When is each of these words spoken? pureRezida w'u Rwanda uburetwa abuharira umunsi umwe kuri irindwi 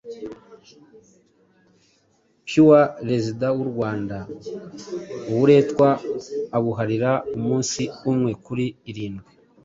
pureRezida 2.49 3.47
w'u 3.55 3.65
Rwanda 3.71 4.17
uburetwa 5.31 5.87
abuharira 6.57 7.11
umunsi 7.37 7.81
umwe 8.11 8.31
kuri 8.45 8.65
irindwi 8.89 9.29